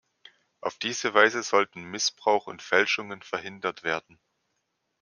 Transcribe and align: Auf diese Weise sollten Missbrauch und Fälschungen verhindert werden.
Auf 0.61 0.79
diese 0.79 1.13
Weise 1.13 1.43
sollten 1.43 1.83
Missbrauch 1.83 2.47
und 2.47 2.63
Fälschungen 2.63 3.21
verhindert 3.21 3.83
werden. 3.83 4.19